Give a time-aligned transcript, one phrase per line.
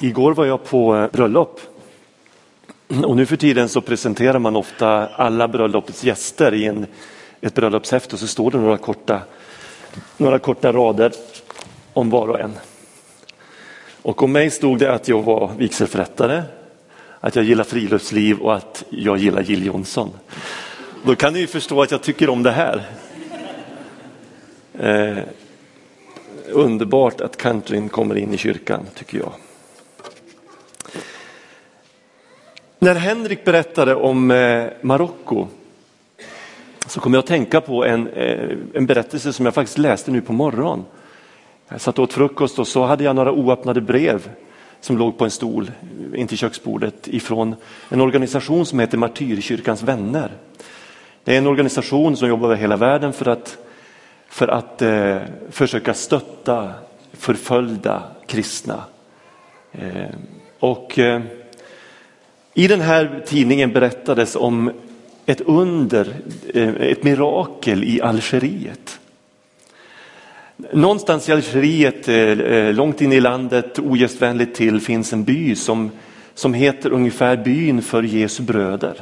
[0.00, 1.60] Igår var jag på eh, bröllop.
[3.04, 6.86] Och nu för tiden så presenterar man ofta alla bröllopets gäster i en,
[7.40, 9.20] ett bröllopshäfte och så står det några korta,
[10.16, 11.12] några korta rader
[11.92, 12.52] om var och en.
[14.02, 16.42] Och om mig stod det att jag var vigselförrättare,
[17.20, 20.10] att jag gillar friluftsliv och att jag gillar Jill Johnson.
[21.04, 22.82] Då kan ni ju förstå att jag tycker om det här.
[24.78, 25.18] Eh,
[26.50, 29.32] underbart att countryn kommer in i kyrkan, tycker jag.
[32.86, 35.46] När Henrik berättade om eh, Marocko
[36.86, 40.20] så kom jag att tänka på en, eh, en berättelse som jag faktiskt läste nu
[40.20, 40.84] på morgonen.
[41.68, 44.30] Jag satt åt frukost och så hade jag några oöppnade brev
[44.80, 45.70] som låg på en stol
[46.12, 47.54] eh, intill köksbordet ifrån
[47.88, 50.32] en organisation som heter Martyrkyrkans vänner.
[51.24, 53.58] Det är en organisation som jobbar över hela världen för att,
[54.28, 55.18] för att eh,
[55.50, 56.70] försöka stötta
[57.12, 58.84] förföljda kristna.
[59.72, 60.10] Eh,
[60.58, 61.22] och eh,
[62.58, 64.70] i den här tidningen berättades om
[65.26, 66.14] ett under,
[66.54, 69.00] eh, ett mirakel i Algeriet.
[70.72, 75.90] Någonstans i Algeriet, eh, eh, långt in i landet, ogästvänligt till, finns en by som,
[76.34, 79.00] som heter ungefär byn för Jesu bröder.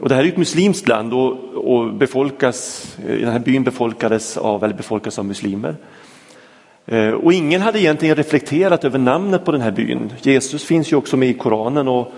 [0.00, 4.64] Och det här är ett muslimskt land och, och befolkas, den här byn befolkades av,
[4.64, 5.76] eller befolkas av muslimer.
[6.86, 10.12] Eh, och ingen hade egentligen reflekterat över namnet på den här byn.
[10.22, 12.12] Jesus finns ju också med i Koranen och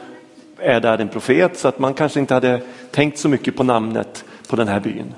[0.59, 4.25] är där en profet så att man kanske inte hade tänkt så mycket på namnet
[4.49, 5.15] på den här byn.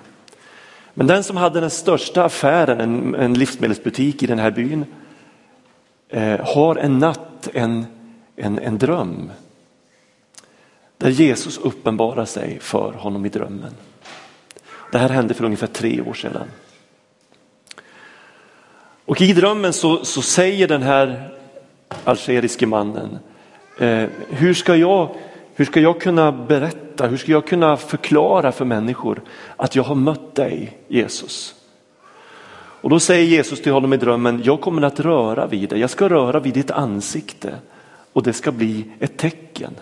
[0.95, 4.85] Men den som hade den största affären, en, en livsmedelsbutik i den här byn,
[6.09, 7.87] eh, har en natt en,
[8.37, 9.31] en, en dröm.
[10.99, 13.75] Där Jesus uppenbarar sig för honom i drömmen.
[14.93, 16.47] Det här hände för ungefär tre år sedan.
[19.07, 21.29] Och i drömmen så, så säger den här
[22.05, 23.19] algeriske mannen,
[23.81, 25.09] eh, hur, ska jag,
[25.55, 29.23] hur ska jag kunna berätta, hur ska jag kunna förklara för människor
[29.57, 31.55] att jag har mött dig Jesus?
[32.81, 35.91] Och då säger Jesus till honom i drömmen, jag kommer att röra vid dig, jag
[35.91, 37.55] ska röra vid ditt ansikte
[38.13, 39.75] och det ska bli ett tecken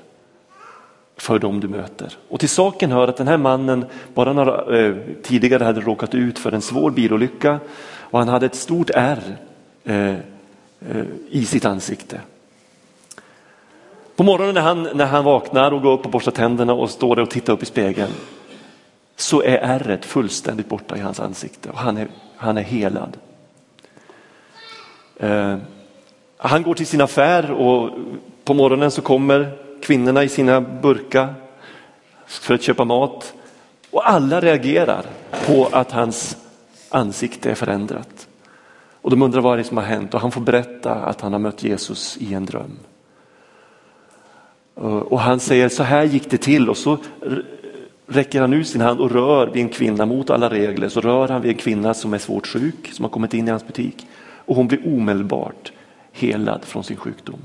[1.17, 2.17] för dem du möter.
[2.29, 3.85] Och till saken hör att den här mannen
[4.15, 7.61] bara några, eh, tidigare hade råkat ut för en svår bilolycka
[8.11, 9.37] och han hade ett stort ärr
[9.85, 10.15] eh,
[10.91, 12.21] eh, i sitt ansikte.
[14.17, 17.17] På morgonen när han, när han vaknar och går upp och borstar tänderna och står
[17.17, 18.11] där och tittar upp i spegeln
[19.17, 23.17] så är ärret fullständigt borta i hans ansikte och han är, han är helad.
[25.17, 25.57] Eh,
[26.37, 27.91] han går till sin affär och
[28.45, 31.35] på morgonen så kommer kvinnorna i sina burkar
[32.27, 33.35] för att köpa mat
[33.91, 35.07] och alla reagerar
[35.47, 36.37] på att hans
[36.95, 38.29] ansikte är förändrat.
[39.01, 41.33] Och de undrar vad det är som har hänt och han får berätta att han
[41.33, 42.79] har mött Jesus i en dröm.
[45.05, 46.99] Och han säger så här gick det till och så
[48.07, 50.89] räcker han ut sin hand och rör vid en kvinna mot alla regler.
[50.89, 53.51] Så rör han vid en kvinna som är svårt sjuk som har kommit in i
[53.51, 55.73] hans butik och hon blir omedelbart
[56.13, 57.41] helad från sin sjukdom.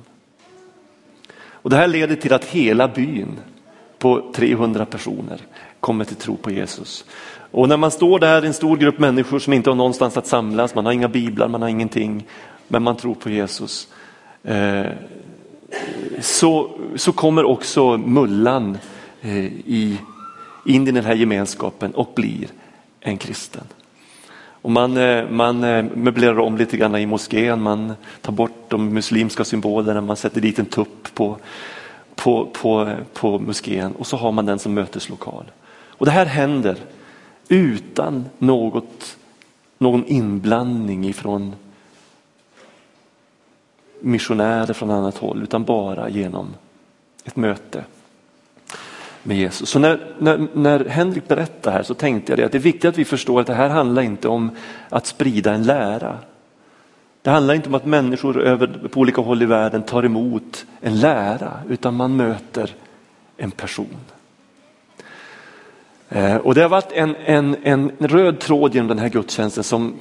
[1.62, 3.40] Och det här leder till att hela byn
[3.98, 5.42] på 300 personer
[5.80, 7.06] kommer till tro på Jesus.
[7.52, 10.76] Och när man står där, en stor grupp människor som inte har någonstans att samlas,
[10.76, 12.26] man har inga biblar, man har ingenting,
[12.68, 13.88] men man tror på Jesus.
[14.44, 14.86] Eh,
[16.20, 18.78] så, så kommer också mullan
[19.22, 19.98] eh, i,
[20.66, 22.48] in i den här gemenskapen och blir
[23.00, 23.64] en kristen.
[24.62, 25.60] Och man, eh, man
[25.94, 30.60] möblerar om lite grann i moskén, man tar bort de muslimska symbolerna, man sätter dit
[30.60, 31.38] en tupp på,
[32.16, 35.46] på, på, på moskén och så har man den som möteslokal.
[35.88, 36.78] Och det här händer
[37.50, 39.18] utan något,
[39.78, 41.56] någon inblandning ifrån
[44.02, 46.48] missionärer från annat håll utan bara genom
[47.24, 47.84] ett möte
[49.24, 49.70] med Jesus.
[49.70, 52.98] Så när, när, när Henrik berättar här så tänkte jag att det är viktigt att
[52.98, 54.52] vi förstår att det här handlar inte om
[54.90, 56.18] att sprida en lära.
[57.22, 61.00] Det handlar inte om att människor över, på olika håll i världen tar emot en
[61.00, 62.76] lära utan man möter
[63.38, 63.98] en person.
[66.10, 70.00] Eh, och det har varit en, en, en röd tråd genom den här gudstjänsten som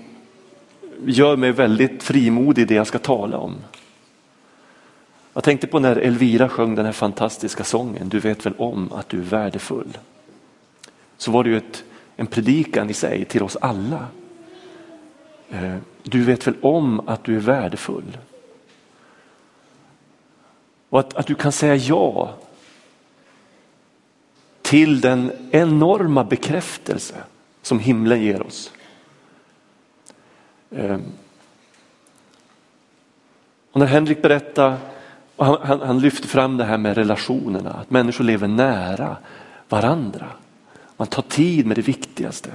[1.05, 3.55] gör mig väldigt frimodig i det jag ska tala om.
[5.35, 9.09] Jag tänkte på när Elvira sjöng den här fantastiska sången, du vet väl om att
[9.09, 9.99] du är värdefull.
[11.17, 11.85] Så var det ju ett,
[12.17, 14.07] en predikan i sig till oss alla.
[15.51, 18.19] Eh, du vet väl om att du är värdefull.
[20.89, 22.35] Och att, att du kan säga ja
[24.69, 27.15] till den enorma bekräftelse
[27.63, 28.73] som himlen ger oss.
[30.71, 31.03] Ehm.
[33.73, 34.77] Och när Henrik berättade,
[35.37, 39.17] han, han, han lyfte fram det här med relationerna, att människor lever nära
[39.69, 40.27] varandra.
[40.97, 42.51] Man tar tid med det viktigaste.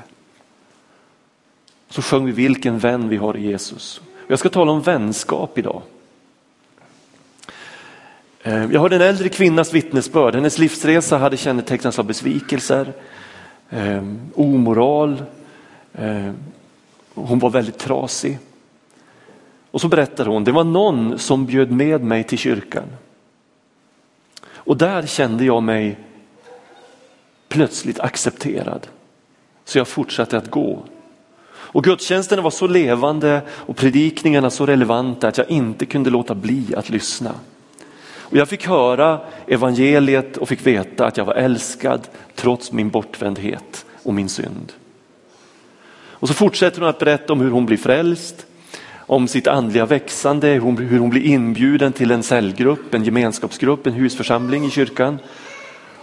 [1.89, 4.01] Så sjöng vi vilken vän vi har i Jesus.
[4.27, 5.81] Jag ska tala om vänskap idag.
[8.45, 10.35] Eh, jag har en äldre kvinnas vittnesbörd.
[10.35, 12.93] Hennes livsresa hade kännetecknats av besvikelser,
[13.69, 14.03] eh,
[14.35, 15.23] omoral,
[15.93, 16.31] eh,
[17.13, 18.39] hon var väldigt trasig.
[19.71, 22.83] Och så berättar hon, det var någon som bjöd med mig till kyrkan.
[24.45, 25.97] Och där kände jag mig
[27.47, 28.87] plötsligt accepterad.
[29.65, 30.83] Så jag fortsatte att gå.
[31.47, 36.75] Och gudstjänsterna var så levande och predikningarna så relevanta att jag inte kunde låta bli
[36.77, 37.35] att lyssna.
[38.33, 43.85] Och jag fick höra evangeliet och fick veta att jag var älskad trots min bortvändhet
[44.03, 44.71] och min synd.
[45.95, 48.45] Och så fortsätter hon att berätta om hur hon blir frälst,
[48.95, 54.65] om sitt andliga växande, hur hon blir inbjuden till en cellgrupp, en gemenskapsgrupp, en husförsamling
[54.65, 55.19] i kyrkan.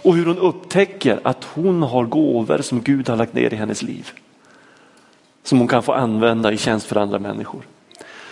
[0.01, 3.81] Och hur hon upptäcker att hon har gåvor som Gud har lagt ner i hennes
[3.81, 4.09] liv.
[5.43, 7.61] Som hon kan få använda i tjänst för andra människor.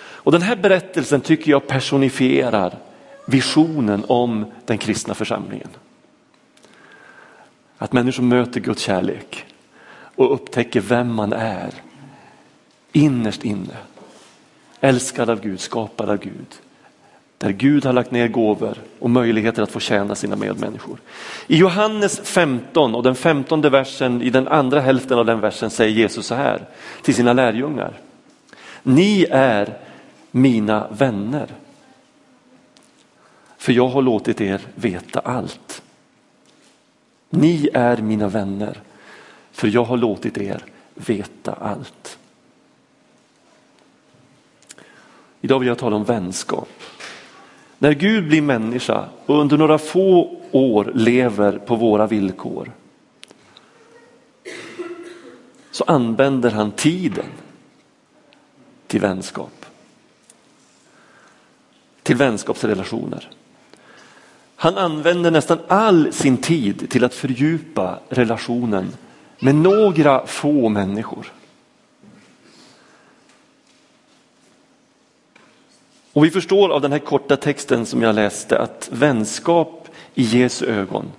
[0.01, 2.77] Och den här berättelsen tycker jag personifierar
[3.29, 5.69] visionen om den kristna församlingen.
[7.77, 9.45] Att människor möter Guds kärlek
[10.15, 11.73] och upptäcker vem man är
[12.91, 13.77] innerst inne.
[14.81, 16.55] Älskad av Gud, skapad av Gud.
[17.37, 20.97] Där Gud har lagt ner gåvor och möjligheter att få tjäna sina medmänniskor.
[21.47, 25.91] I Johannes 15 och den femtonde versen, i den andra hälften av den versen säger
[25.91, 26.65] Jesus så här
[27.01, 27.93] till sina lärjungar.
[28.83, 29.77] Ni är
[30.31, 31.47] mina vänner.
[33.59, 35.81] För jag har låtit er veta allt.
[37.29, 38.81] Ni är mina vänner
[39.51, 40.65] för jag har låtit er
[40.95, 42.17] veta allt.
[45.41, 46.69] Idag vill jag tala om vänskap.
[47.77, 52.71] När Gud blir människa och under några få år lever på våra villkor
[55.71, 57.25] så använder han tiden
[58.88, 59.65] till vänskap.
[62.03, 63.29] Till vänskapsrelationer.
[64.61, 68.95] Han använder nästan all sin tid till att fördjupa relationen
[69.39, 71.31] med några få människor.
[76.13, 80.65] Och vi förstår av den här korta texten som jag läste att vänskap i Jesu
[80.65, 81.11] ögon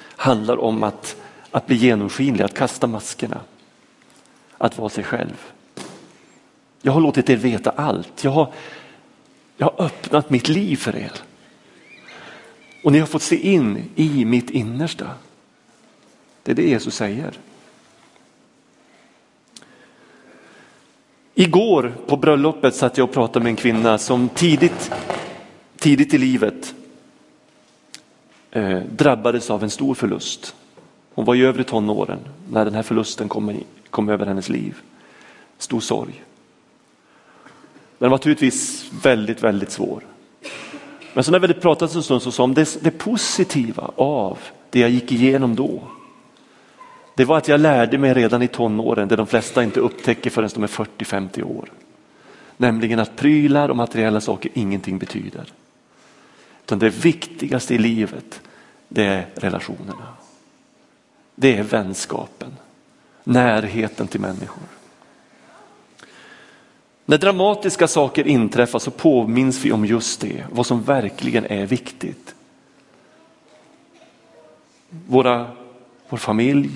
[0.00, 1.16] handlar om att,
[1.50, 3.40] att bli genomskinlig, att kasta maskerna,
[4.58, 5.50] att vara sig själv.
[6.82, 8.24] Jag har låtit er veta allt.
[8.24, 8.52] Jag har,
[9.56, 11.12] jag har öppnat mitt liv för er.
[12.84, 15.10] Och ni har fått se in i mitt innersta.
[16.42, 17.38] Det är det Jesus säger.
[21.34, 24.92] Igår på bröllopet satt jag och pratade med en kvinna som tidigt,
[25.76, 26.74] tidigt i livet
[28.50, 30.54] eh, drabbades av en stor förlust.
[31.14, 32.18] Hon var i övre tonåren
[32.50, 33.60] när den här förlusten kom,
[33.90, 34.76] kom över hennes liv.
[35.58, 36.24] Stor sorg.
[37.98, 40.13] Den var naturligtvis väldigt, väldigt svår.
[41.14, 44.38] Men så när vi hade pratat en stund så sa hon det, det positiva av
[44.70, 45.82] det jag gick igenom då
[47.14, 50.50] det var att jag lärde mig redan i tonåren, det de flesta inte upptäcker förrän
[50.54, 51.72] de är 40-50 år.
[52.56, 55.52] Nämligen att prylar och materiella saker ingenting betyder.
[56.64, 58.40] Utan det viktigaste i livet,
[58.88, 60.08] det är relationerna.
[61.34, 62.56] Det är vänskapen,
[63.24, 64.64] närheten till människor.
[67.04, 72.34] När dramatiska saker inträffar så påminns vi om just det, vad som verkligen är viktigt.
[74.88, 75.50] Våra,
[76.08, 76.70] vår familj,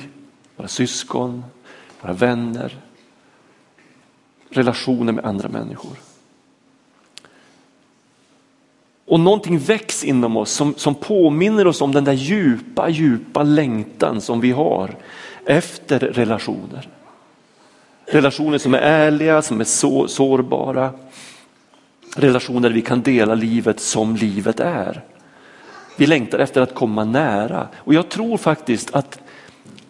[0.57, 1.45] våra syskon,
[2.01, 2.77] våra vänner,
[4.51, 5.99] relationer med andra människor.
[9.07, 14.21] Och någonting väcks inom oss som, som påminner oss om den där djupa, djupa längtan
[14.21, 14.97] som vi har
[15.45, 16.89] efter relationer.
[18.11, 20.91] Relationer som är ärliga, som är så, sårbara.
[22.17, 25.05] Relationer där vi kan dela livet som livet är.
[25.97, 29.21] Vi längtar efter att komma nära och jag tror faktiskt att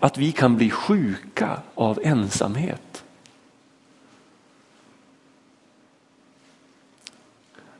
[0.00, 3.04] att vi kan bli sjuka av ensamhet.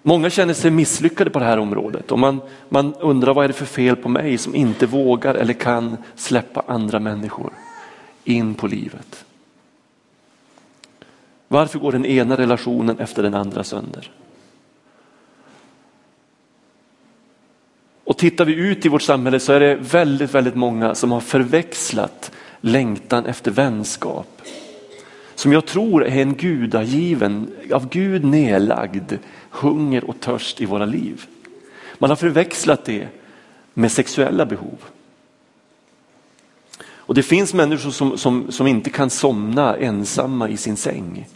[0.03, 3.55] Många känner sig misslyckade på det här området och man, man undrar vad är det
[3.55, 7.53] för fel på mig som inte vågar eller kan släppa andra människor
[8.25, 9.25] in på livet.
[11.49, 14.11] Varför går den ena relationen efter den andra sönder?
[18.05, 21.21] Och tittar vi ut i vårt samhälle så är det väldigt, väldigt många som har
[21.21, 24.43] förväxlat längtan efter vänskap.
[25.35, 29.13] som jag tror är en gudagiven, av Gud nedlagd
[29.51, 31.27] hunger och törst i våra liv.
[31.99, 33.09] Man har förväxlat det
[33.75, 34.79] med sexuella behov.
[37.09, 41.29] Och det finns människor som, som, som inte kan somna ensamma i sin säng.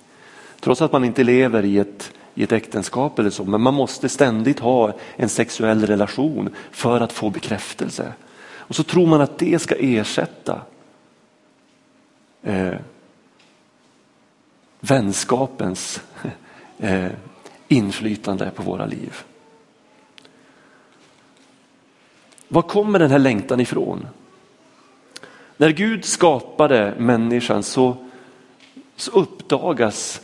[0.60, 4.08] Trots att man inte lever i ett, i ett äktenskap eller så, men man måste
[4.08, 8.12] ständigt ha en sexuell relation för att få bekräftelse.
[8.54, 10.60] Och så tror man att det ska ersätta
[12.42, 12.74] eh,
[14.80, 16.00] vänskapens
[16.78, 17.10] eh,
[17.68, 19.14] inflytande på våra liv.
[22.48, 24.06] Var kommer den här längtan ifrån?
[25.62, 27.96] När Gud skapade människan så,
[28.96, 30.20] så uppdagas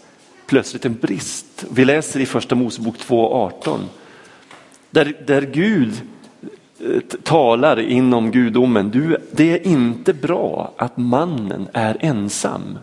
[0.47, 1.65] plötsligt en brist.
[1.71, 3.79] Vi läser i första Mosebok 2.18
[4.91, 5.93] där, där Gud
[6.81, 8.91] eh, talar inom gudomen.
[8.91, 12.79] Du, det är inte bra att mannen är ensam.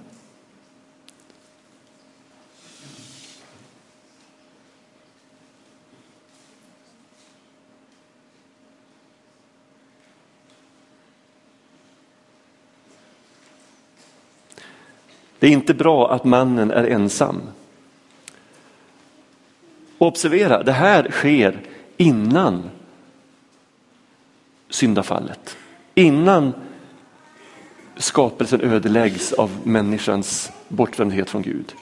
[15.46, 17.42] Det är inte bra att mannen är ensam.
[19.98, 21.62] observera, det här sker
[21.98, 22.70] innan
[24.70, 25.58] syndafallet.
[25.96, 26.54] Innan
[27.96, 31.74] skapelsen ödeläggs av människans bortvändhet från Gud.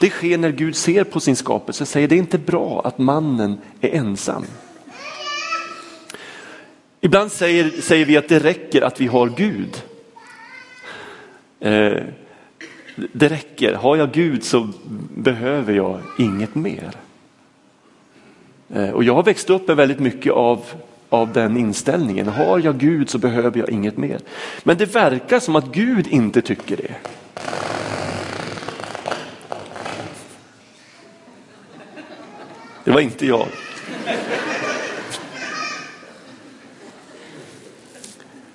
[0.00, 2.98] Det sker när Gud ser på sin skapelse och säger det är inte bra att
[2.98, 4.44] mannen är ensam.
[7.00, 9.82] Ibland säger, säger vi att det räcker att vi har Gud.
[11.60, 12.02] Eh,
[12.96, 14.68] det räcker, har jag Gud så
[15.16, 16.90] behöver jag inget mer.
[18.74, 20.64] Eh, och jag har växt upp med väldigt mycket av,
[21.08, 22.28] av den inställningen.
[22.28, 24.20] Har jag Gud så behöver jag inget mer.
[24.62, 26.94] Men det verkar som att Gud inte tycker det.
[32.84, 33.46] Det var inte jag.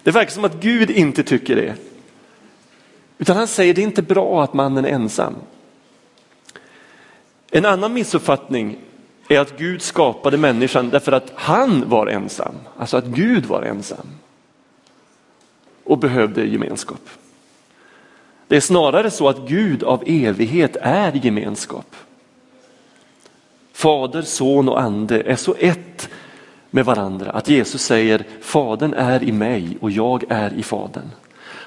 [0.03, 1.87] Det verkar som att Gud inte tycker det.
[3.17, 5.36] Utan han säger det är inte bra att mannen är ensam.
[7.51, 8.77] En annan missuppfattning
[9.27, 12.55] är att Gud skapade människan därför att han var ensam.
[12.77, 14.07] Alltså att Gud var ensam.
[15.83, 17.09] Och behövde gemenskap.
[18.47, 21.95] Det är snarare så att Gud av evighet är gemenskap.
[23.74, 26.09] Fader, son och ande är så ett
[26.69, 31.09] med varandra att Jesus säger Fadern är i mig och jag är i Fadern.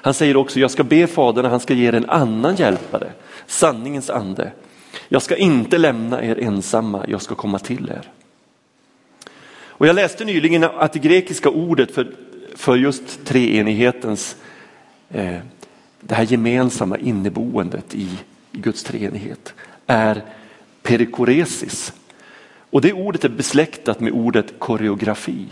[0.01, 3.11] Han säger också, jag ska be Fadern att han ska ge er en annan hjälpare,
[3.47, 4.51] sanningens ande.
[5.09, 8.11] Jag ska inte lämna er ensamma, jag ska komma till er.
[9.81, 12.15] Och jag läste nyligen att det grekiska ordet för,
[12.55, 14.35] för just treenighetens,
[15.09, 15.37] eh,
[16.01, 18.07] det här gemensamma inneboendet i,
[18.51, 19.53] i Guds treenighet
[19.87, 20.23] är
[20.81, 21.93] perikoresis.
[22.69, 25.47] Och det ordet är besläktat med ordet koreografi.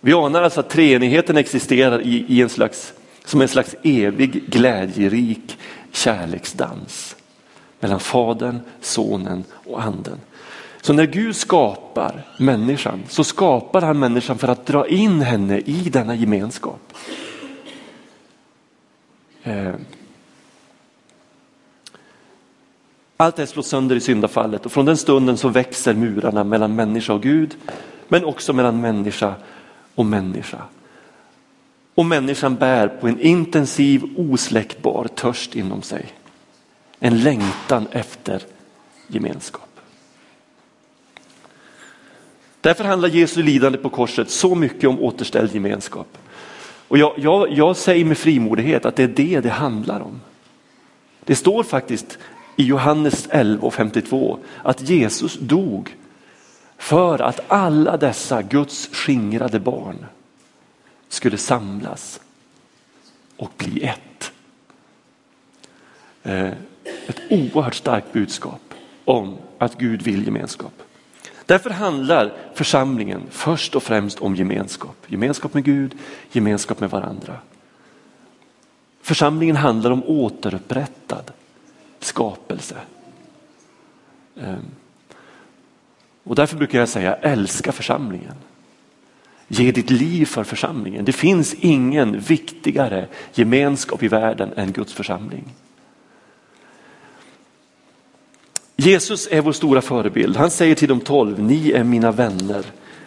[0.00, 2.92] Vi anar alltså att treenigheten existerar i, i en slags,
[3.24, 5.58] som en slags evig glädjerik
[5.92, 7.16] kärleksdans
[7.80, 10.18] mellan Fadern, Sonen och Anden.
[10.80, 15.88] Så när Gud skapar människan så skapar han människan för att dra in henne i
[15.92, 16.92] denna gemenskap.
[19.42, 19.74] Eh.
[23.16, 27.12] Allt det slås sönder i syndafallet och från den stunden så växer murarna mellan människa
[27.12, 27.56] och Gud
[28.08, 29.34] men också mellan människa
[29.98, 30.62] och människa.
[31.94, 36.06] Och människan bär på en intensiv osläckbar törst inom sig.
[37.00, 38.42] En längtan efter
[39.06, 39.80] gemenskap.
[42.60, 46.18] Därför handlar Jesu lidande på korset så mycket om återställd gemenskap.
[46.88, 50.20] Och jag, jag, jag säger med frimodighet att det är det det handlar om.
[51.24, 52.18] Det står faktiskt
[52.56, 55.96] i Johannes 11 och 52 att Jesus dog
[56.78, 60.06] för att alla dessa Guds skingrade barn
[61.08, 62.20] skulle samlas
[63.36, 64.32] och bli ett.
[66.22, 66.52] Eh,
[67.06, 70.82] ett oerhört starkt budskap om att Gud vill gemenskap.
[71.46, 74.96] Därför handlar församlingen först och främst om gemenskap.
[75.06, 75.94] Gemenskap med Gud,
[76.32, 77.36] gemenskap med varandra.
[79.02, 81.32] Församlingen handlar om återupprättad
[82.00, 82.76] skapelse.
[84.40, 84.64] Ehm,
[86.28, 88.34] och därför brukar jag säga älska församlingen.
[89.48, 91.04] Ge ditt liv för församlingen.
[91.04, 95.44] Det finns ingen viktigare gemenskap i världen än Guds församling.
[98.76, 100.36] Jesus är vår stora förebild.
[100.36, 102.64] Han säger till de tolv, ni är mina vänner.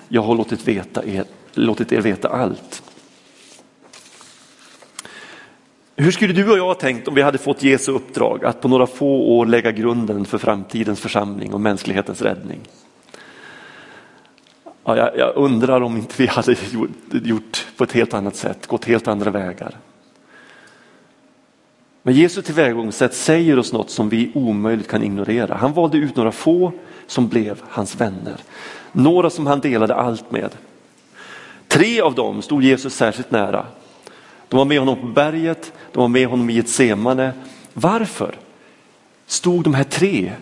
[0.08, 2.84] Jag har låtit, veta er, låtit er veta allt.
[5.96, 8.68] Hur skulle du och jag ha tänkt om vi hade fått Jesu uppdrag att på
[8.68, 12.60] några få år lägga grunden för framtidens församling och mänsklighetens räddning?
[14.83, 18.67] Ja, jag, jag undrar om inte vi hade gjort, gjort på ett helt annat sätt,
[18.67, 19.77] gått helt andra vägar.
[22.03, 25.55] Men Jesu tillvägagångssätt säger oss något som vi omöjligt kan ignorera.
[25.55, 26.71] Han valde ut några få
[27.07, 28.38] som blev hans vänner.
[28.91, 30.50] Några som han delade allt med.
[31.67, 33.65] Tre av dem stod Jesus särskilt nära.
[34.47, 37.33] De var med honom på berget, de var med honom i ett semane.
[37.73, 38.35] Varför
[39.25, 40.33] stod de här tre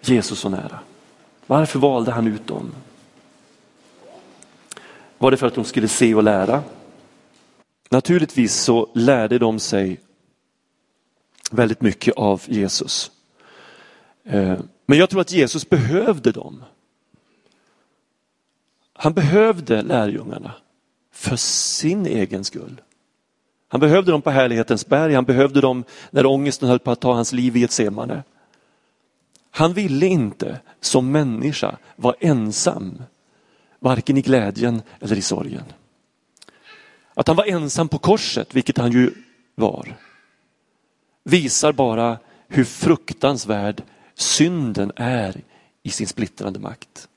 [0.00, 0.78] Jesus så nära?
[1.50, 2.72] Varför valde han ut dem?
[5.18, 6.62] Var det för att de skulle se och lära?
[7.88, 10.00] Naturligtvis så lärde de sig
[11.50, 13.10] väldigt mycket av Jesus.
[14.24, 16.64] Eh, men jag tror att Jesus behövde dem.
[18.92, 20.52] Han behövde lärjungarna
[21.12, 22.80] för sin egen skull.
[23.68, 27.12] Han behövde dem på härlighetens berg, han behövde dem när ångesten höll på att ta
[27.12, 28.22] hans liv i ett semane.
[29.50, 33.02] Han ville inte som människa vara ensam,
[33.78, 35.64] varken i glädjen eller i sorgen.
[37.14, 39.14] Att han var ensam på korset, vilket han ju
[39.54, 39.96] var,
[41.24, 43.82] visar bara hur fruktansvärd
[44.14, 45.42] synden är
[45.82, 47.08] i sin splittrande makt.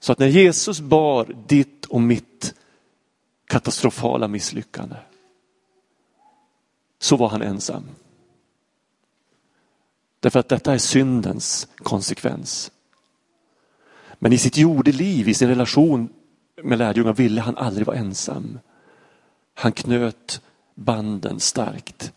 [0.00, 2.54] Så att när Jesus bar ditt och mitt
[3.46, 4.96] katastrofala misslyckande
[6.98, 7.84] så var han ensam.
[10.22, 12.70] Därför att detta är syndens konsekvens.
[14.18, 16.08] Men i sitt jordeliv, i sin relation
[16.62, 18.58] med lärjungar ville han aldrig vara ensam.
[19.54, 20.40] Han knöt
[20.74, 22.12] banden starkt.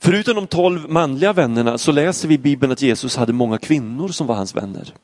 [0.00, 4.08] Förutom de tolv manliga vännerna så läser vi i Bibeln att Jesus hade många kvinnor
[4.08, 4.94] som var hans vänner.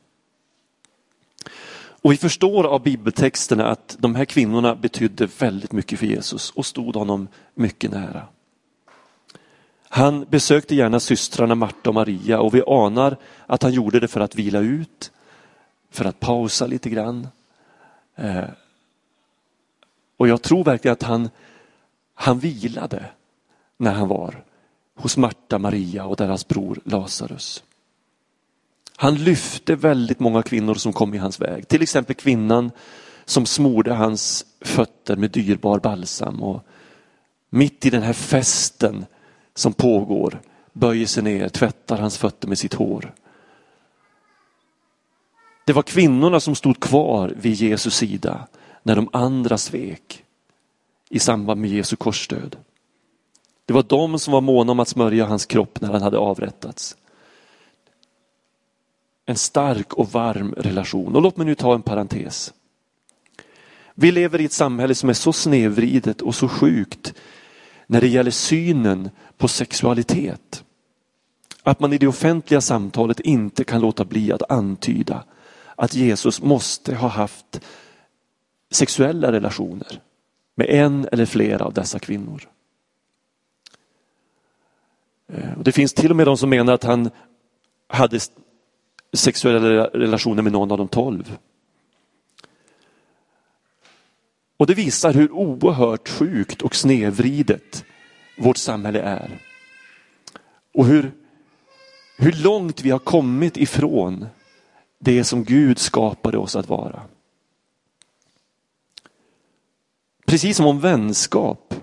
[2.03, 6.67] Och vi förstår av bibeltexterna att de här kvinnorna betydde väldigt mycket för Jesus och
[6.67, 8.29] stod honom mycket nära.
[9.88, 13.16] Han besökte gärna systrarna Marta och Maria och vi anar
[13.47, 15.12] att han gjorde det för att vila ut,
[15.90, 17.29] för att pausa lite grann.
[18.16, 18.44] Eh,
[20.16, 21.31] och jag tror verkligen att han,
[22.14, 23.05] han vilade
[23.77, 24.44] när han var
[24.94, 27.64] hos Marta, Maria och deras bror Lazarus.
[28.96, 31.68] Han lyfte väldigt många kvinnor som kom i hans väg.
[31.68, 32.70] Till exempel kvinnan
[33.24, 36.42] som smorde hans fötter med dyrbar balsam.
[36.42, 36.62] Och
[37.51, 39.07] mitt i den här festen
[39.59, 40.40] som pågår
[40.73, 43.14] böjer sig ner, tvättar hans fötter med sitt hår.
[45.64, 48.47] Det var kvinnorna som stod kvar vid Jesus sida
[48.83, 50.25] när de andra svek
[51.09, 52.57] i samband med Jesu korsdöd.
[53.66, 56.97] Det var de som var måna om att smörja hans kropp när han hade avrättats.
[59.27, 61.16] En stark och varm relation.
[61.16, 62.55] Och låt mig nu ta en parentes.
[63.94, 67.14] Vi lever i ett samhälle som är så snedvridet och så sjukt
[67.90, 70.64] när det gäller synen på sexualitet.
[71.62, 75.24] Att man i det offentliga samtalet inte kan låta bli att antyda
[75.77, 77.61] att Jesus måste ha haft
[78.70, 80.01] sexuella relationer
[80.55, 82.48] med en eller flera av dessa kvinnor.
[85.33, 87.11] Eh, det finns till och med de som menar att han
[87.88, 88.20] hade
[89.12, 91.38] sexuella relationer med någon av de tolv.
[94.59, 97.85] Och det visar hur oerhört sjukt och snedvridet
[98.38, 99.38] vårt samhälle är.
[100.75, 101.12] Och hur,
[102.16, 104.27] hur långt vi har kommit ifrån
[104.99, 107.03] det som Gud skapade oss att vara.
[110.27, 111.75] Precis som om vänskap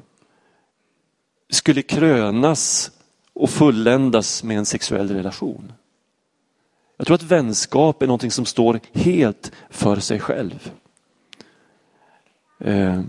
[1.50, 2.92] skulle krönas
[3.34, 5.74] och fulländas med en sexuell relation.
[6.98, 10.72] Jag tror att vänskap är någonting som står helt för sig själv.
[12.66, 13.02] Eh,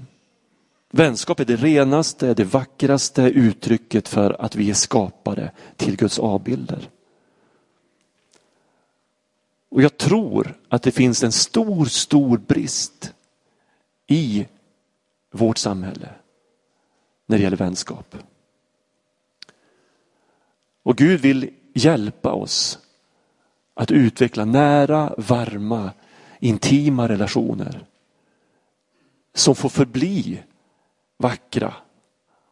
[0.90, 6.90] vänskap är det renaste, det vackraste uttrycket för att vi är skapade till Guds avbilder.
[9.68, 13.14] Och jag tror att det finns en stor, stor brist
[14.06, 14.46] i
[15.30, 16.08] vårt samhälle
[17.26, 18.16] när det gäller vänskap.
[20.82, 22.78] Och Gud vill hjälpa oss
[23.74, 25.90] att utveckla nära, varma,
[26.40, 27.86] intima relationer
[29.36, 30.42] som får förbli
[31.16, 31.74] vackra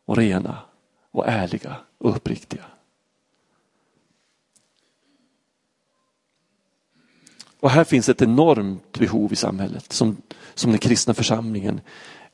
[0.04, 0.58] och rena
[1.10, 2.64] och ärliga och uppriktiga.
[7.60, 10.16] Och här finns ett enormt behov i samhället som,
[10.54, 11.80] som den kristna församlingen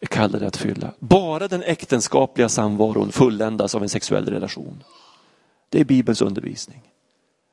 [0.00, 0.92] är kallade att fylla.
[0.98, 4.82] Bara den äktenskapliga samvaron fulländas av en sexuell relation.
[5.68, 6.82] Det är Bibelns undervisning.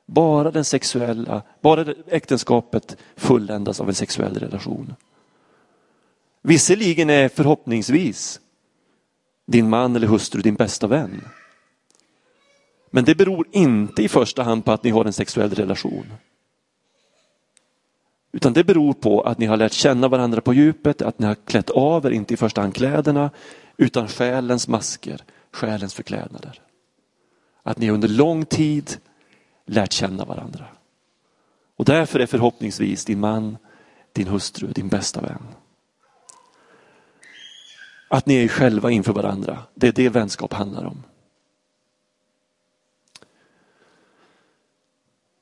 [0.06, 4.94] Bara den sexuella, bara äktenskapet fulländas av en sexuell relation.
[6.48, 8.40] Visserligen är förhoppningsvis
[9.46, 11.20] din man eller hustru din bästa vän.
[12.90, 16.12] Men det beror inte i första hand på att ni har en sexuell relation.
[18.32, 21.34] Utan det beror på att ni har lärt känna varandra på djupet, att ni har
[21.34, 23.30] klätt av er, inte i första hand kläderna,
[23.76, 26.60] utan själens masker, själens förklädnader.
[27.62, 28.96] Att ni under lång tid
[29.66, 30.64] lärt känna varandra.
[31.76, 33.56] Och därför är förhoppningsvis din man,
[34.12, 35.42] din hustru, din bästa vän.
[38.08, 41.02] Att ni är själva inför varandra, det är det vänskap handlar om.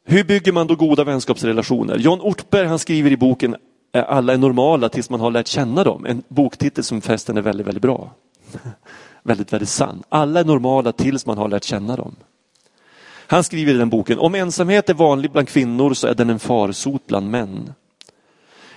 [0.05, 1.99] Hur bygger man då goda vänskapsrelationer?
[1.99, 3.57] John Ortberg han skriver i boken
[3.93, 6.07] Alla är normala tills man har lärt känna dem.
[6.07, 8.11] En boktitel som förresten är väldigt, väldigt bra.
[9.23, 10.03] väldigt, väldigt sann.
[10.09, 12.17] Alla är normala tills man har lärt känna dem.
[13.27, 16.39] Han skriver i den boken, om ensamhet är vanlig bland kvinnor så är den en
[16.39, 17.73] farsot bland män.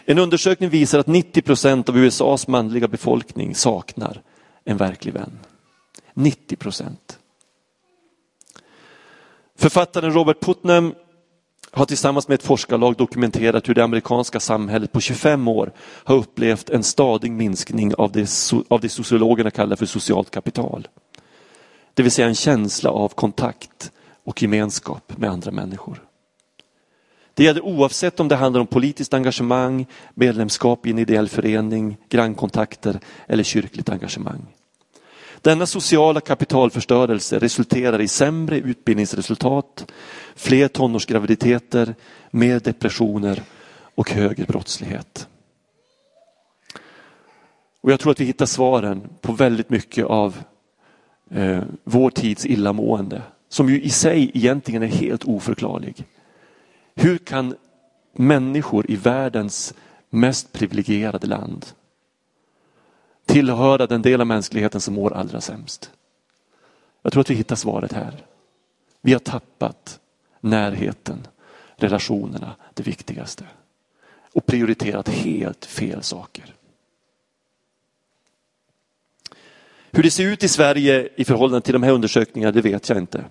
[0.10, 4.22] En undersökning visar att 90 procent av USAs manliga befolkning saknar
[4.66, 5.40] en verklig vän.
[6.14, 7.20] 90 procent.
[9.56, 10.94] Författaren Robert Putnam
[11.72, 16.70] har tillsammans med ett forskarlag dokumenterat hur det amerikanska samhället på 25 år har upplevt
[16.70, 18.30] en stadig minskning av det,
[18.68, 20.88] av det sociologerna kallar för socialt kapital.
[21.94, 23.92] Det vill säga en känsla av kontakt
[24.24, 26.09] och gemenskap med andra människor.
[27.40, 33.00] Det gäller oavsett om det handlar om politiskt engagemang, medlemskap i en ideell förening, grannkontakter
[33.28, 34.46] eller kyrkligt engagemang.
[35.42, 39.92] Denna sociala kapitalförstörelse resulterar i sämre utbildningsresultat,
[40.36, 41.96] fler tonårsgraviditeter,
[42.32, 43.42] mer depressioner
[43.96, 45.28] och högre brottslighet.
[47.82, 50.38] Och Jag tror att vi hittar svaren på väldigt mycket av
[51.32, 56.06] eh, vår tids illamående som ju i sig egentligen är helt oförklarlig.
[57.02, 57.56] Hur kan
[58.14, 59.74] människor i världens
[60.10, 61.66] mest privilegierade land
[63.26, 65.92] tillhöra den del av mänskligheten som mår allra sämst?
[67.02, 68.26] Jag tror att vi hittar svaret här.
[69.02, 70.00] Vi har tappat
[70.40, 71.28] närheten,
[71.76, 73.46] relationerna, det viktigaste.
[74.34, 76.56] Och prioriterat helt fel saker.
[79.92, 82.98] Hur det ser ut i Sverige i förhållande till de här undersökningarna, det vet jag
[82.98, 83.26] inte.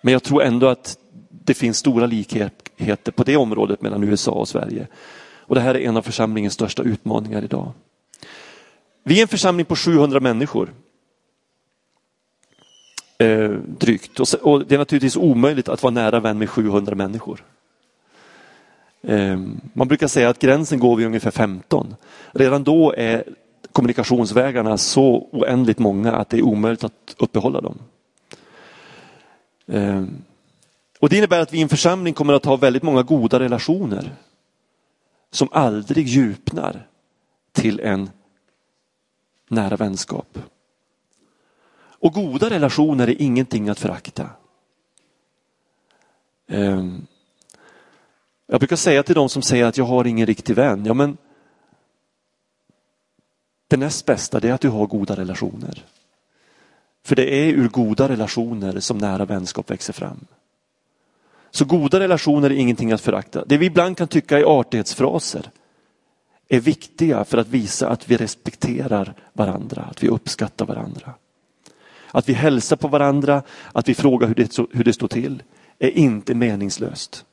[0.00, 0.98] Men jag tror ändå att
[1.44, 4.86] det finns stora likheter på det området mellan USA och Sverige.
[5.36, 7.72] Och det här är en av församlingens största utmaningar idag.
[9.04, 10.72] Vi är en församling på 700 människor.
[13.18, 14.20] Eh, drygt.
[14.20, 17.44] Och, och, det är naturligtvis omöjligt att vara nära vän med 700 människor.
[19.02, 19.40] Eh,
[19.72, 21.94] man brukar säga att gränsen går vid ungefär 15.
[22.32, 23.24] Redan då är
[23.72, 27.78] kommunikationsvägarna så oändligt många att det är omöjligt att uppehålla dem.
[29.66, 30.04] Eh,
[31.02, 34.16] och Det innebär att vi i en församling kommer att ha väldigt många goda relationer
[35.30, 36.88] som aldrig djupnar
[37.52, 38.10] till en
[39.48, 40.38] nära vänskap.
[41.74, 44.30] Och goda relationer är ingenting att förakta.
[46.48, 47.06] Ehm,
[48.46, 51.16] jag brukar säga till de som säger att jag har ingen riktig vän, ja men
[53.68, 55.84] det näst bästa är att du har goda relationer.
[57.04, 60.26] För det är ur goda relationer som nära vänskap växer fram.
[61.54, 63.44] Så goda relationer är ingenting att förakta.
[63.44, 65.50] Det vi ibland kan tycka är artighetsfraser
[66.48, 71.14] är viktiga för att visa att vi respekterar varandra, att vi uppskattar varandra.
[72.10, 75.42] Att vi hälsar på varandra, att vi frågar hur det, hur det står till,
[75.78, 77.24] är inte meningslöst.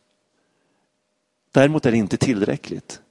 [1.52, 3.02] Däremot är det inte tillräckligt.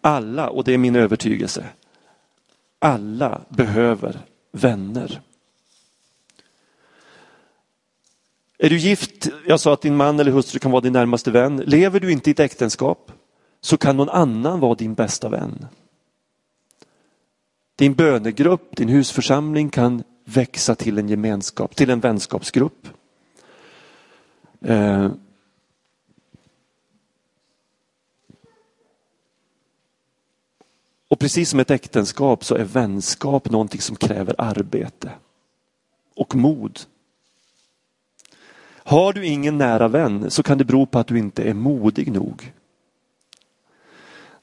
[0.00, 1.64] Alla, och det är min övertygelse,
[2.78, 4.20] alla behöver
[4.52, 5.20] vänner.
[8.64, 11.56] Är du gift, jag sa att din man eller hustru kan vara din närmaste vän.
[11.56, 13.12] Lever du inte i ett äktenskap
[13.60, 15.66] så kan någon annan vara din bästa vän.
[17.76, 22.88] Din bönegrupp, din husförsamling kan växa till en gemenskap, till en vänskapsgrupp.
[24.60, 25.10] Eh.
[31.08, 35.10] Och precis som ett äktenskap så är vänskap någonting som kräver arbete
[36.16, 36.80] och mod.
[38.86, 42.12] Har du ingen nära vän så kan det bero på att du inte är modig
[42.12, 42.52] nog.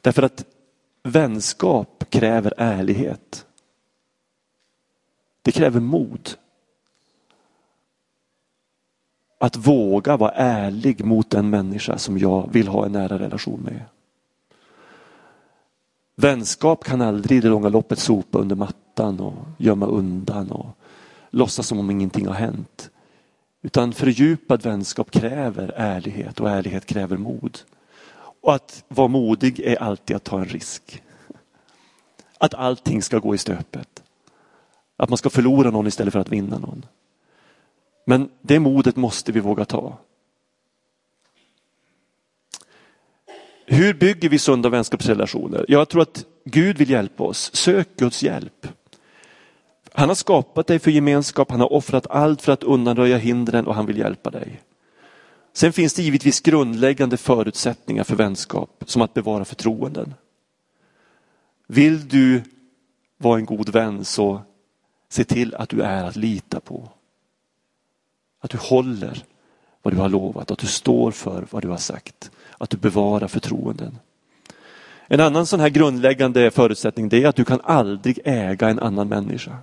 [0.01, 0.45] Därför att
[1.03, 3.45] vänskap kräver ärlighet.
[5.41, 6.29] Det kräver mod.
[9.37, 13.81] Att våga vara ärlig mot den människa som jag vill ha en nära relation med.
[16.15, 20.67] Vänskap kan aldrig i det långa loppet sopa under mattan och gömma undan och
[21.29, 22.89] låtsas som om ingenting har hänt.
[23.61, 27.59] Utan fördjupad vänskap kräver ärlighet och ärlighet kräver mod.
[28.41, 31.03] Och att vara modig är alltid att ta en risk.
[32.37, 34.03] att allting ska gå i stöpet.
[34.97, 36.85] Att man ska förlora någon istället för att vinna någon.
[38.05, 39.97] Men det modet måste vi våga ta.
[43.65, 45.65] Hur bygger vi sunda vänskapsrelationer?
[45.67, 47.55] Jag tror att Gud vill hjälpa oss.
[47.55, 48.67] Sök Guds hjälp.
[49.93, 53.75] Han har skapat dig för gemenskap, han har offrat allt för att undanröja hindren och
[53.75, 54.61] han vill hjälpa dig.
[55.53, 60.13] Sen finns det givetvis grundläggande förutsättningar för vänskap, som att bevara förtroenden.
[61.67, 62.43] Vill du
[63.17, 64.41] vara en god vän så
[65.09, 66.89] se till att du är att lita på.
[68.41, 69.23] Att du håller
[69.81, 73.27] vad du har lovat, att du står för vad du har sagt, att du bevarar
[73.27, 73.97] förtroenden.
[75.07, 79.07] En annan sån här grundläggande förutsättning det är att du kan aldrig äga en annan
[79.07, 79.57] människa.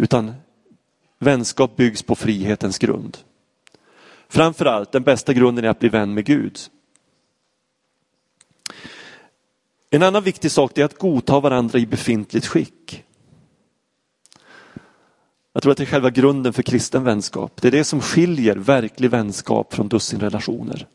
[0.00, 0.34] Utan
[1.18, 3.18] vänskap byggs på frihetens grund.
[4.28, 6.58] Framförallt, den bästa grunden är att bli vän med Gud.
[9.90, 13.04] En annan viktig sak är att godta varandra i befintligt skick.
[15.52, 17.62] Jag tror att det är själva grunden för kristen vänskap.
[17.62, 20.86] Det är det som skiljer verklig vänskap från dussinrelationer.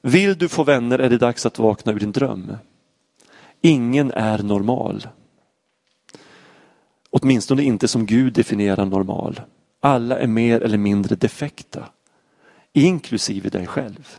[0.00, 2.56] Vill du få vänner är det dags att vakna ur din dröm.
[3.60, 5.06] Ingen är normal.
[7.10, 9.40] Åtminstone inte som Gud definierar normal.
[9.80, 11.88] Alla är mer eller mindre defekta.
[12.72, 14.18] Inklusive dig själv.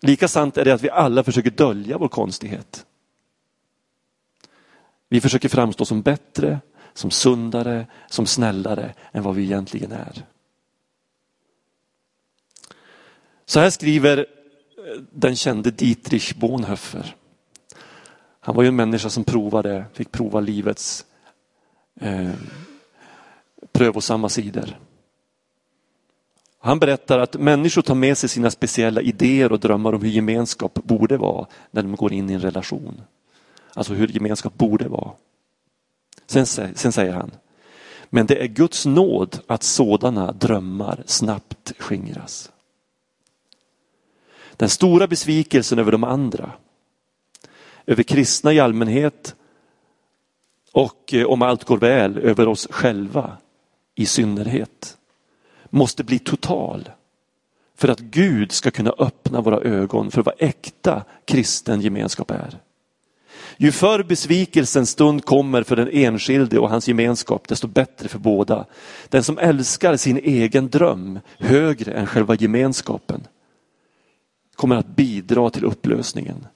[0.00, 2.86] Lika sant är det att vi alla försöker dölja vår konstighet.
[5.08, 6.60] Vi försöker framstå som bättre,
[6.94, 10.22] som sundare, som snällare än vad vi egentligen är.
[13.46, 14.26] Så här skriver
[15.10, 17.16] den kände Dietrich Bonhoeffer.
[18.46, 21.04] Han var ju en människa som provade, fick prova livets
[22.00, 22.30] eh,
[23.72, 24.78] prövosamma sidor.
[26.58, 30.74] Han berättar att människor tar med sig sina speciella idéer och drömmar om hur gemenskap
[30.74, 33.00] borde vara när de går in i en relation.
[33.74, 35.10] Alltså hur gemenskap borde vara.
[36.26, 37.30] Sen, sen säger han,
[38.10, 42.50] men det är Guds nåd att sådana drömmar snabbt skingras.
[44.56, 46.52] Den stora besvikelsen över de andra,
[47.86, 49.34] över kristna i allmänhet
[50.72, 53.36] och eh, om allt går väl över oss själva
[53.94, 54.96] i synnerhet
[55.70, 56.90] måste bli total
[57.76, 62.58] för att Gud ska kunna öppna våra ögon för vad äkta kristen gemenskap är.
[63.56, 68.66] Ju förr besvikelsens stund kommer för den enskilde och hans gemenskap, desto bättre för båda.
[69.08, 73.26] Den som älskar sin egen dröm högre än själva gemenskapen
[74.54, 76.46] kommer att bidra till upplösningen,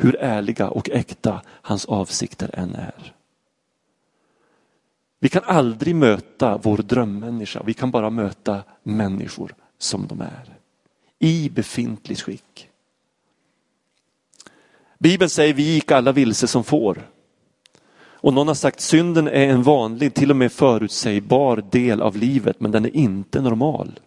[0.00, 3.14] hur ärliga och äkta hans avsikter än är.
[5.20, 10.54] Vi kan aldrig möta vår drömmänniska, vi kan bara möta människor som de är.
[11.18, 12.68] I befintligt skick.
[14.98, 17.10] Bibeln säger vi gick alla vilse som får.
[18.20, 22.60] Och någon har sagt synden är en vanlig, till och med förutsägbar del av livet,
[22.60, 24.00] men den är inte normal.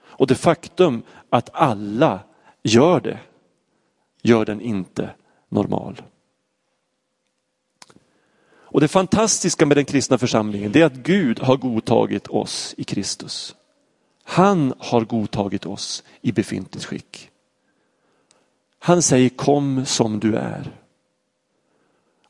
[0.00, 2.20] Och det faktum att alla
[2.62, 3.18] gör det,
[4.26, 5.10] gör den inte
[5.48, 6.02] normal.
[8.76, 12.84] Och det fantastiska med den kristna församlingen det är att Gud har godtagit oss i
[12.84, 13.54] Kristus.
[14.24, 17.30] Han har godtagit oss i befintligt skick.
[18.78, 20.72] Han säger kom som du är.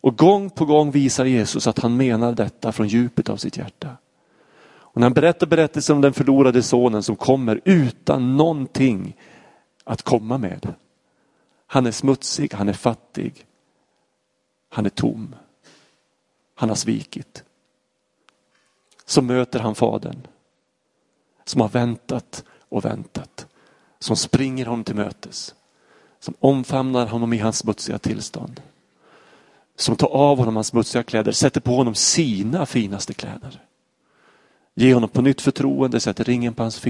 [0.00, 3.96] Och gång på gång visar Jesus att han menar detta från djupet av sitt hjärta.
[4.68, 9.16] Och när han berättar berättelsen om den förlorade sonen som kommer utan någonting
[9.84, 10.74] att komma med.
[11.66, 13.46] Han är smutsig, han är fattig,
[14.68, 15.34] han är tom.
[16.54, 17.44] Han har svikit.
[19.04, 20.26] Så möter han fadern
[21.44, 23.46] som har väntat och väntat.
[23.98, 25.54] Som springer honom till mötes.
[26.20, 28.62] Som omfamnar honom i hans smutsiga tillstånd.
[29.76, 33.65] Som tar av honom hans smutsiga kläder, sätter på honom sina finaste kläder.
[34.78, 36.80] Ge honom på nytt förtroende, sätt ringen på hans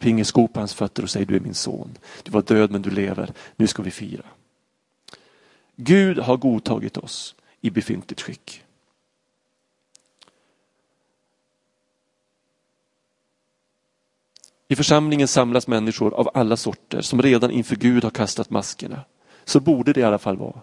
[0.00, 1.98] fingersko på hans fötter och säg du är min son.
[2.22, 4.24] Du var död men du lever, nu ska vi fira.
[5.76, 8.62] Gud har godtagit oss i befintligt skick.
[14.68, 19.00] I församlingen samlas människor av alla sorter som redan inför Gud har kastat maskerna.
[19.44, 20.60] Så borde det i alla fall vara.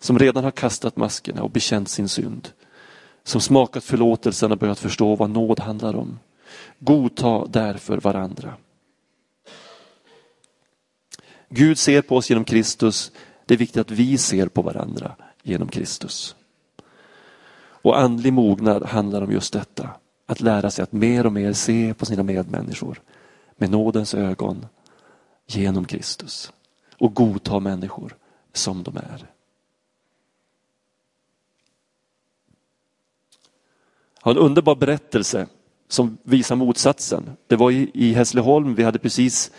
[0.00, 2.48] Som redan har kastat maskerna och bekänt sin synd.
[3.26, 6.18] Som smakat förlåtelsen och börjat förstå vad nåd handlar om.
[6.78, 8.54] Godta därför varandra.
[11.48, 13.12] Gud ser på oss genom Kristus.
[13.46, 16.36] Det är viktigt att vi ser på varandra genom Kristus.
[17.58, 19.90] Och andlig mognad handlar om just detta.
[20.26, 23.00] Att lära sig att mer och mer se på sina medmänniskor
[23.56, 24.66] med nådens ögon
[25.46, 26.52] genom Kristus
[26.98, 28.16] och godta människor
[28.52, 29.35] som de är.
[34.26, 35.46] Har en underbar berättelse
[35.88, 37.30] som visar motsatsen.
[37.46, 39.50] Det var i, i Hässleholm, vi hade precis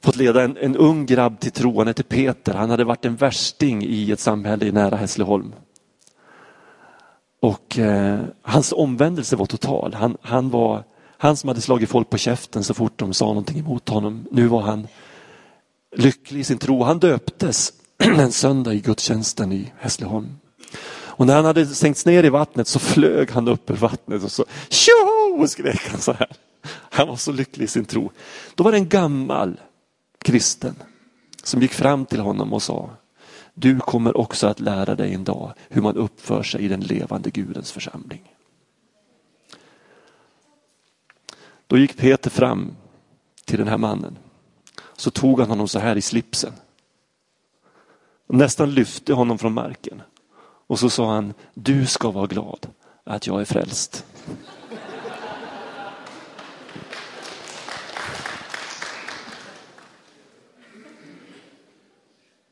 [0.00, 2.54] fått leda en, en ung grabb till tro, han hette Peter.
[2.54, 5.52] Han hade varit en värsting i ett samhälle nära Hässleholm.
[7.40, 9.94] Och eh, hans omvändelse var total.
[9.94, 10.84] Han, han, var,
[11.16, 14.26] han som hade slagit folk på käften så fort de sa någonting emot honom.
[14.30, 14.86] Nu var han
[15.96, 16.82] lycklig i sin tro.
[16.82, 20.36] Han döptes en söndag i gudstjänsten i Hässleholm.
[21.16, 24.32] Och när han hade sänkts ner i vattnet så flög han upp ur vattnet och
[24.32, 26.36] så tjoho skrek han så här.
[26.66, 28.10] Han var så lycklig i sin tro.
[28.54, 29.60] Då var det en gammal
[30.18, 30.74] kristen
[31.42, 32.90] som gick fram till honom och sa
[33.54, 37.30] du kommer också att lära dig en dag hur man uppför sig i den levande
[37.30, 38.34] Gudens församling.
[41.66, 42.76] Då gick Peter fram
[43.44, 44.18] till den här mannen.
[44.96, 46.52] Så tog han honom så här i slipsen.
[48.26, 50.02] Och nästan lyfte honom från marken.
[50.66, 52.66] Och så sa han, du ska vara glad
[53.04, 54.04] att jag är frälst.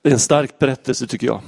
[0.03, 1.40] Det är en stark berättelse tycker jag.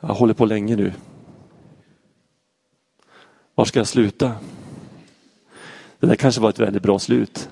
[0.00, 0.92] Jag håller på länge nu.
[3.54, 4.34] Var ska jag sluta?
[6.00, 7.48] Det där kanske var ett väldigt bra slut.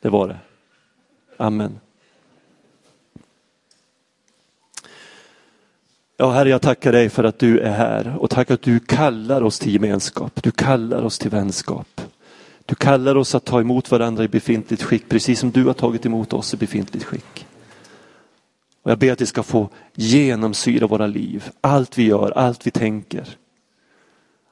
[0.00, 0.38] Det var det.
[1.36, 1.80] Amen.
[6.20, 9.42] Ja, Herre, jag tackar dig för att du är här och tack att du kallar
[9.42, 10.42] oss till gemenskap.
[10.42, 12.00] Du kallar oss till vänskap.
[12.66, 16.06] Du kallar oss att ta emot varandra i befintligt skick, precis som du har tagit
[16.06, 17.46] emot oss i befintligt skick.
[18.82, 22.70] Och jag ber att det ska få genomsyra våra liv, allt vi gör, allt vi
[22.70, 23.28] tänker.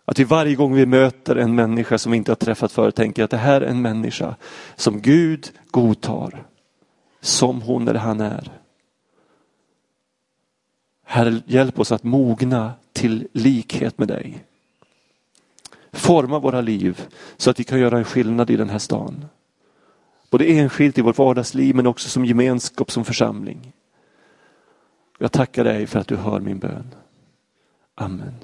[0.05, 3.24] Att vi varje gång vi möter en människa som vi inte har träffat förut tänker
[3.24, 4.35] att det här är en människa
[4.76, 6.42] som Gud godtar.
[7.20, 8.50] Som hon eller han är.
[11.09, 14.45] Herre, hjälp oss att mogna till likhet med dig.
[15.92, 17.03] Forma våra liv
[17.37, 19.25] så att vi kan göra en skillnad i den här stan.
[20.31, 23.73] Både enskilt i vårt vardagsliv men också som gemenskap, som församling.
[25.19, 26.95] Jag tackar dig för att du hör min bön.
[27.95, 28.35] Amen.